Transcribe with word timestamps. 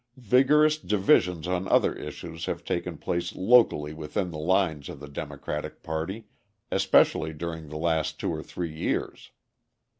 Vigorous 0.17 0.79
divisions 0.79 1.47
on 1.47 1.67
other 1.67 1.93
issues 1.95 2.47
have 2.47 2.63
taken 2.65 2.97
place 2.97 3.35
locally 3.35 3.93
within 3.93 4.31
the 4.31 4.39
lines 4.39 4.89
of 4.89 4.99
the 4.99 5.07
Democratic 5.07 5.83
party, 5.83 6.25
especially 6.71 7.33
during 7.33 7.69
the 7.69 7.77
last 7.77 8.19
two 8.19 8.33
or 8.33 8.41
three 8.41 8.73
years. 8.75 9.29